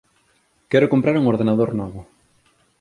[0.71, 1.99] Quero comprar un ordenador novo.